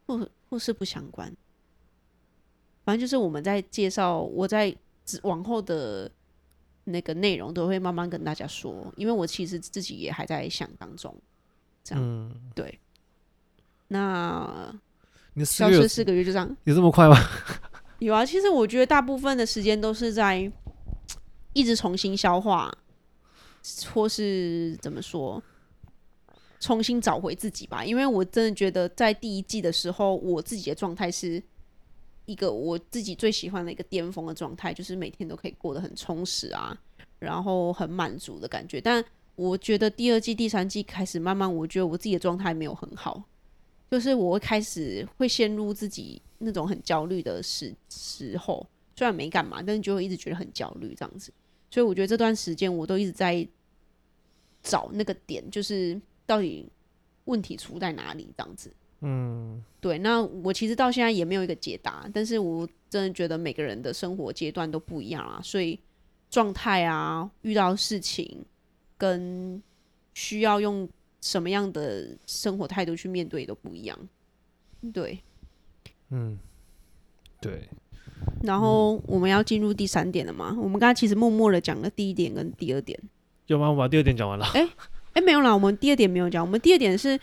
[0.05, 1.33] 或或是不相关。
[2.83, 4.75] 反正就是我们在介绍，我在
[5.23, 6.11] 往后的。
[6.89, 11.15] 那个内容都会慢慢跟大家说，因为我其实自己也还在想当中，
[11.83, 12.79] 这样、嗯、对。
[13.87, 14.73] 那
[15.33, 17.15] 你消失四个月就这样，有这么快吗？
[17.99, 20.51] 有啊，其实我觉得大部分的时间都是在
[21.53, 22.71] 一直重新消化，
[23.93, 25.41] 或是怎么说，
[26.59, 27.83] 重新找回自己吧。
[27.85, 31.41] 因为我真的觉得在第一季的时候，我自己的状态是。
[32.29, 36.79] 一个我自己最喜欢的一个巅峰的状态，就是每天都可以过得很充实啊，
[37.17, 38.79] 然后很满足的感觉。
[38.79, 39.03] 但
[39.35, 43.23] 我觉得第二季、第三季开始慢慢，我觉得我自己的状态没有很好，
[43.89, 48.63] 就是我会开始会陷入自己那种很焦虑的时时候，
[48.95, 51.33] 虽然没干嘛，但是就会一直觉得很焦虑这样子。
[51.71, 53.47] 所以我觉得这段时间我都一直在
[54.61, 56.69] 找那个点，就是到底
[57.25, 58.71] 问题出在哪里这样子。
[59.01, 65.79] 嗯，对，那我其实到现在也没有一个解答，但是我真的觉得每个人的生活阶段都不一样啊，所以
[66.29, 68.43] 状态啊，遇到事情
[68.97, 69.61] 跟
[70.13, 70.87] 需要用
[71.21, 73.97] 什么样的生活态度去面对都不一样。
[74.93, 75.19] 对，
[76.09, 76.37] 嗯，
[77.39, 77.69] 对。
[78.43, 80.53] 然后我们要进入第三点了吗？
[80.59, 82.99] 我们刚才其实默默的讲了第一点跟第二点。
[83.47, 83.69] 有吗？
[83.71, 84.45] 我把第二点讲完了。
[84.53, 84.69] 哎
[85.13, 86.45] 哎，没有啦，我们第二点没有讲。
[86.45, 87.17] 我们第二点是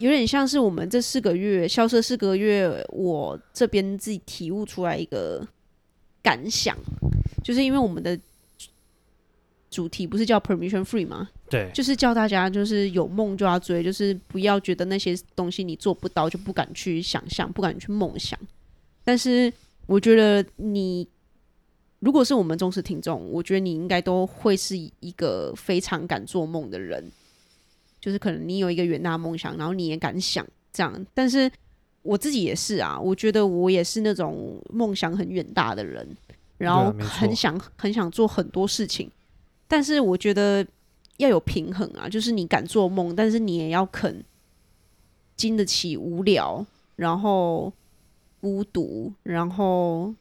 [0.00, 5.46] 有点像是我们这四个月消失四个月，我这边自己体悟出来一个
[6.22, 6.74] 感想，
[7.44, 8.18] 就是因为我们的
[9.70, 11.28] 主题不是叫 permission free 吗？
[11.50, 18.38] 对，就是叫大家就是有梦就要追，就是不要觉得那些东西你做不到就不敢去想象，不敢去梦想。
[19.04, 19.52] 但是
[19.84, 21.06] 我觉得你
[21.98, 27.04] 如果是我们忠实听众，我觉得你应该都会是一个非常敢做梦的人。
[28.00, 31.06] 就是可能你有一个远大梦想，然后你也敢想这样。
[31.12, 31.50] 但是
[32.02, 36.16] 我自己也是啊，我觉得我也是那种梦想很远大的人，
[36.56, 39.10] 然后很想很想做很多事情。
[39.68, 40.66] 但是我觉得
[41.18, 44.24] 要有平衡啊，就是你敢做梦，但是你也要肯
[45.36, 46.64] 经得起无聊，
[46.96, 47.72] 然后
[48.40, 50.14] 孤独，然后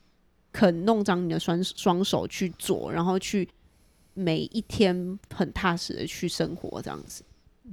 [0.51, 3.47] 肯弄脏你的双双手去做，然后去
[4.13, 7.23] 每一天很踏实的去生活，这样子。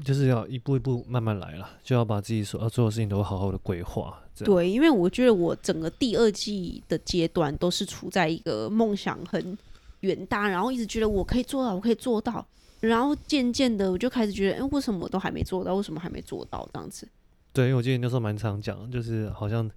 [0.04, 4.22] 就是要一步一步慢慢来了，就要把自己所要做的事情都好好的规划。
[4.44, 9.56] 对，因为我觉得我整个第二季的阶段都是处在一个梦想很
[10.00, 12.46] 远大，然后一直觉得我可以做到，我可以做到，
[12.80, 15.74] 然后渐渐的我就开始觉得，哎、欸，为什么我都还没做到？
[15.74, 16.68] 为什么还没做到？
[16.72, 17.08] 这样子。
[17.54, 19.70] 对，因为我记得你那时候蛮常讲，就是好像，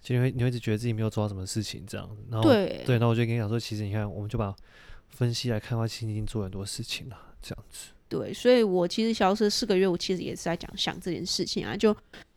[0.00, 2.08] 就会你会一直觉得自己没有做到什么事情这样。
[2.30, 4.54] 然后对，对，然后我就跟你讲说，其实你看，我们就把
[5.08, 7.88] 分析来看的话，其实已经做很多事情了，这样子。
[8.16, 11.76] 对，所以我其实消失四个月，我其实也是在讲想这件事情啊。
[11.76, 11.94] 就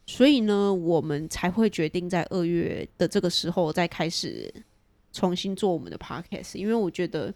[0.07, 4.51] 所以呢，我们才会决定在二月的这个时候再开始
[5.13, 6.57] 重新做我们的 podcast。
[6.57, 7.31] 因为我觉得，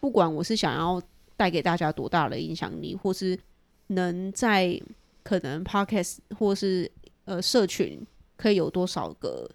[0.00, 1.00] 不管我是想要
[1.36, 3.38] 带给大家多大的影响力，或是
[3.86, 4.82] 能在
[5.22, 6.90] 可能 podcast 或是
[7.24, 8.04] 呃社群
[8.36, 9.48] 可以有多少个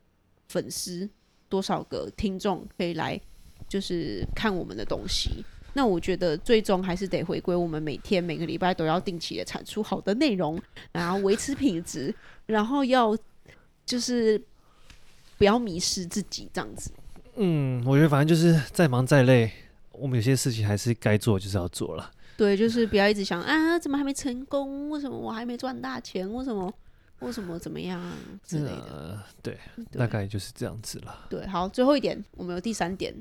[0.47, 1.09] 粉丝、
[1.49, 3.19] 多少个听众可以来
[3.67, 5.43] 就是看我们的东西。
[5.77, 10.57] 那我觉得最终还是得回归我们每天每个礼拜都要定期的产出好的内容，
[10.93, 13.15] 然后维持品质，然后要
[13.85, 14.41] 就是
[15.37, 16.89] 不要迷失自己这样子。
[17.35, 19.51] 嗯，我觉得反正就是再忙再累，
[19.91, 22.09] 我们有些事情还是该做就是要做了。
[22.37, 24.89] 对，就是不要一直想啊，怎么还没成功？
[24.89, 26.31] 为什么我还没赚大钱？
[26.33, 26.73] 为什么？
[27.19, 28.01] 为什么怎么样
[28.45, 28.91] 之类的？
[28.91, 29.57] 呃，对，
[29.97, 31.25] 大概就是这样子了。
[31.29, 33.13] 对，好，最后一点，我们有第三点。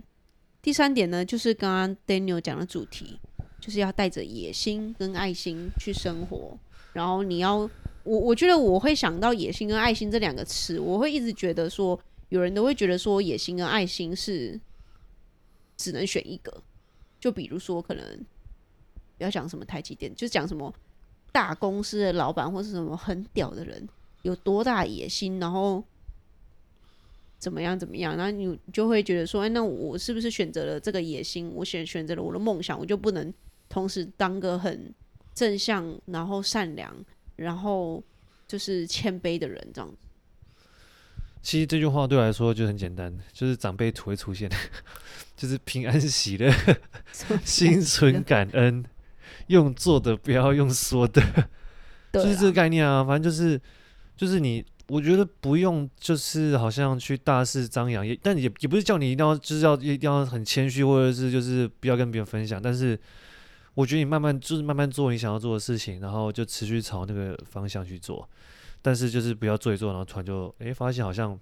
[0.64, 3.20] 第三点呢，就是刚刚 Daniel 讲的主题，
[3.60, 6.58] 就是要带着野心跟爱心去生活。
[6.94, 7.56] 然后你要，
[8.02, 12.00] 我我觉得我会想到野心跟爱心这两个词，我会一直觉得说，
[12.30, 14.58] 有人都会觉得说野心跟爱心是
[15.76, 16.62] 只能选一个。
[17.20, 18.02] 就比如说，可能
[19.18, 20.72] 不要讲什么台积电，就讲什么
[21.30, 23.86] 大公司的老板或是什么很屌的人，
[24.22, 25.84] 有多大野心，然后。
[27.44, 27.78] 怎么样？
[27.78, 28.16] 怎么样？
[28.16, 31.52] 然后你就会觉得说，哎，那我是不是选择了这个野心？
[31.54, 33.30] 我选选择了我的梦想，我就不能
[33.68, 34.90] 同时当个很
[35.34, 36.96] 正向、然后善良、
[37.36, 38.02] 然后
[38.48, 39.96] 就是谦卑的人这样子。
[41.42, 44.50] 其实这句话对我来说就很简单，就是长辈图会出现，
[45.36, 46.50] 就是平安喜乐，
[47.44, 48.82] 心存感恩，
[49.48, 51.22] 用做的不要用说的，
[52.10, 53.04] 就是这个概念啊。
[53.04, 53.60] 反正就是
[54.16, 54.64] 就是你。
[54.94, 62.62] 我觉得不用，就是好像去大肆张扬，也但也也不是叫你一定要，就是要一定要很谦虚，或者是就是不要跟别人分享。
[62.62, 62.96] 但是
[63.74, 68.28] 我觉得你慢慢就是慢慢做你想要做的事情，然后就持续朝那个方向去做。
[68.80, 71.36] 但是就是不要做一做，然后突然就诶发现好像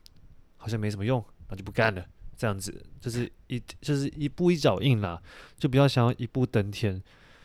[0.56, 2.02] 好像没什么用，那就不干了。
[2.34, 5.20] 这样子就是一就是一步一脚印啦，
[5.58, 7.02] 就不要想要一步登天。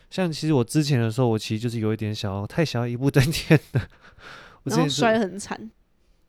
[0.10, 3.90] 像其实我之前的时候，我其实就是有一点想要太想要一步登天的，
[4.64, 5.70] 然后摔很惨。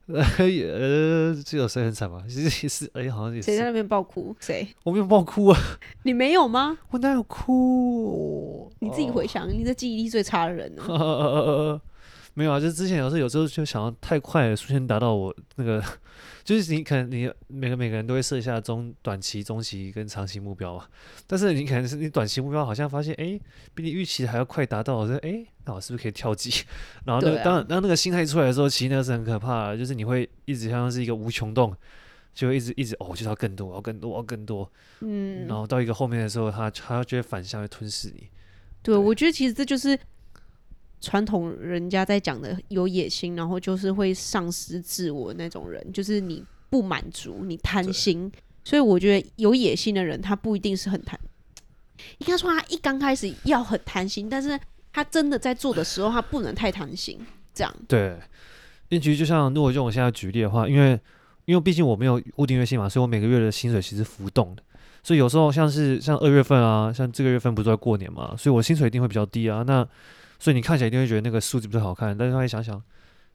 [0.09, 2.23] 呃，这有谁很惨吗？
[2.29, 3.47] 其实也是，哎，好像也是。
[3.47, 4.35] 谁在那边爆哭？
[4.41, 4.67] 谁？
[4.85, 5.59] 我没有爆哭啊。
[6.05, 6.79] 你没有吗？
[6.91, 8.71] 我哪有哭？
[8.81, 10.83] 你自己回想，你的记忆力最差的人呢？
[12.39, 15.83] 没有啊，就是之前有时候有时候就想要太快的瞬间达到我那个。
[16.45, 20.87] 就是你可能你每个每个人都会设下中短期、中期跟长期目标嘛，
[21.27, 23.39] 但是你可能是你短期目标好像发现哎，
[23.75, 26.65] 比你预期还要快达到，我说哎，那我是不是可以跳级？
[27.05, 31.77] 然后那个、啊、当当那个心态出来的时候，其实那个是很可怕的，就是你会一直像是一个无穷洞，
[32.33, 38.27] 就会一直一直哦，就要更多，我要更多，我要更多，嗯，然后到一个后面的时候，他他就会反向会吞噬你。
[38.83, 39.99] 对，对我觉得其实这就是。
[41.01, 48.31] 传统人家在讲的有野心，然后就是会丧失自我那种人，就是你不满足，你贪心。
[48.65, 51.19] 所以我觉得有野心的人，他不一定是很贪，
[52.19, 54.59] 应该说他一刚开始要很贪心，但是
[54.93, 57.19] 他真的在做的时候，他不能太贪心。
[57.55, 58.11] 这样对，
[58.89, 61.01] 因为其实就像如果用我现在举例的话，因为
[61.45, 64.63] 因为毕竟我没有固定月薪嘛，所以我每个月的薪水其实浮动的，
[65.03, 69.65] 所以有时候像是像二月份啊，像这个月份不是在过年嘛，所以我薪水一定会比较低啊。
[69.67, 69.85] 那
[70.39, 72.83] 所以你看起来一定会觉得那个数字不是好看，但是后来想想，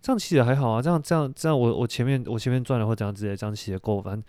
[0.01, 4.23] 这样其实还好啊，这样这样这样我我前面我前面赚了或怎样之类，这样其实够，反正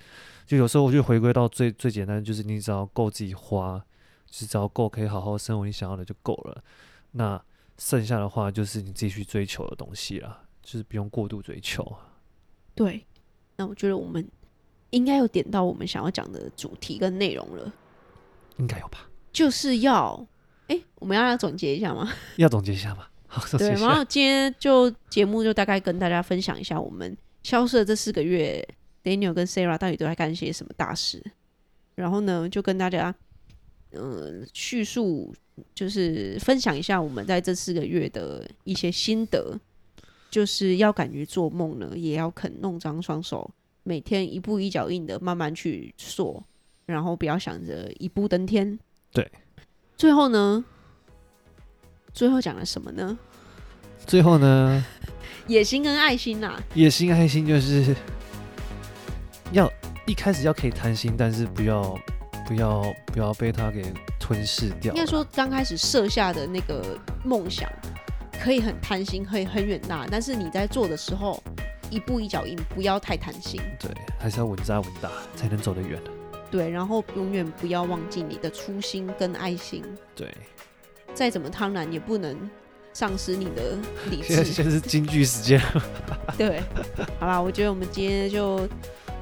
[0.47, 3.79] 就有时候我就回归到最最简单，就是你只要够自己花，
[4.27, 6.63] 就是只要够可以好好生活，你想要的就够了。
[7.13, 7.41] 那
[7.79, 11.97] 剩下的话就是你自己去追求的东西了，就是不用过度追求。
[12.75, 13.07] 对，
[13.57, 14.29] 那我觉得我们
[14.91, 17.73] 应该有点到我们想要讲的主题跟内容了，
[18.57, 19.09] 应该有吧？
[19.33, 20.27] 就是要，
[20.69, 22.13] 哎、欸，我们要来总结一下吗？
[22.37, 23.07] 要总结一下吗？
[23.27, 28.67] 好，对，然后今天就节目就大概跟大家分享一下我们消失的这四个月
[29.03, 31.23] ，Daniel 跟 Sarah 到底都在干些什么大事，
[31.95, 33.15] 然后呢，就跟大家
[33.93, 35.35] 嗯叙述。
[35.73, 39.57] 就是分享一下我们在这四个月的一些心得，
[40.29, 43.49] 就是要敢于做梦呢，也要肯弄脏双手，
[43.85, 46.43] 每天一步一脚印的慢慢去做，
[46.87, 48.77] 然后不要想着一步登天。
[49.13, 49.31] 对，
[49.97, 50.65] 最后呢，
[52.13, 53.19] 最后讲了什么呢？
[54.07, 54.85] 最后呢，
[55.47, 57.95] 野心跟爱心呐、啊，野心爱心就是
[59.53, 59.71] 要
[60.07, 61.99] 一开始要可以贪心，但是不要。
[62.47, 63.83] 不要不要被他给
[64.21, 64.93] 吞噬掉。
[64.93, 67.67] 应该说，刚开始设下的那个梦想，
[68.39, 71.43] 可以很贪心，可以很远大，但是你在做的时候，
[71.89, 73.59] 一步一脚印，不要太贪心。
[73.81, 75.99] 对，还是要稳扎稳打，才能走得远。
[76.55, 79.83] 对，然后永远不要忘记你的初心跟爱心。
[80.15, 80.33] 对，
[81.13, 82.49] 再怎么贪婪，也不能
[82.93, 83.77] 丧失你的
[84.09, 84.29] 理智。
[84.29, 85.61] 现 在现在是京剧时间。
[86.39, 86.63] 对，
[87.19, 88.69] 好啦，我觉得我们今天就。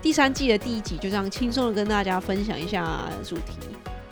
[0.03, 3.57] 第三季的第一集就这样轻松的跟大家分享一下主题。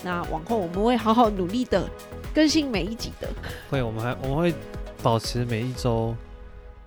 [0.04, 1.84] 那往后我们会好好努力的
[2.32, 3.28] 更新每一集的。
[3.68, 4.54] 会，我们还我们会
[5.02, 6.16] 保持每一周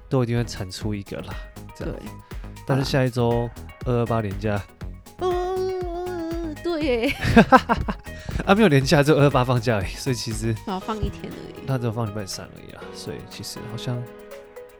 [0.08, 1.36] 都一定会产出一个啦。
[1.76, 1.94] 这样。
[1.94, 2.10] 对。
[2.66, 3.50] 但是下一周
[3.86, 4.60] 二二八连假。
[6.84, 7.14] 嗯，对。
[8.46, 10.54] 啊，没有年假，只有二八放假而已，所以其实。
[10.68, 11.64] 要放一天而已。
[11.66, 14.02] 那只有放礼拜三而已啦，所以其实好像。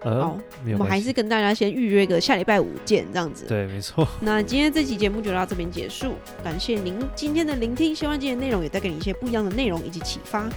[0.04, 3.46] 呃、好，我们还是跟大家先预约个下礼拜五见，这样子。
[3.48, 4.08] 对，没错。
[4.22, 10.50] 那今天这期节目就到这边结束，感谢您今天的聆听，希望今天的内容也带给你一些不一样的内容以及启发，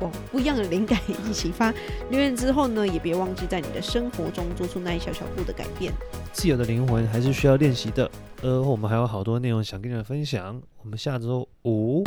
[0.00, 1.72] 哦，不一样的灵感以及启发。
[2.10, 5.92] 留言之后呢，也别忘记在你的生活中做出那一小小步的改变。
[6.32, 8.10] 自由的灵魂还是需要练习的，
[8.42, 10.60] 呃我们还有好多内容想跟你们分享。
[10.82, 12.02] 我们下周五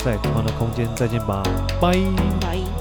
[0.00, 1.42] 在同样的空间再见吧，
[1.80, 1.92] 拜
[2.40, 2.75] 拜。